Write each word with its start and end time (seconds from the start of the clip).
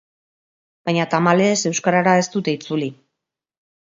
Baina 0.89 1.05
tamalez, 1.11 1.51
euskarara 1.71 2.15
ez 2.21 2.25
dute 2.37 2.57
itzuli. 2.59 2.91